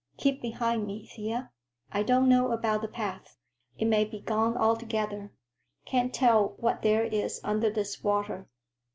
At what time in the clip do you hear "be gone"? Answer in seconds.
4.03-4.57